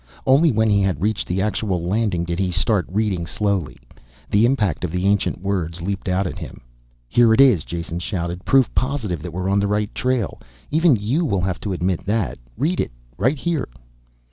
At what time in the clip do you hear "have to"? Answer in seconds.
11.41-11.71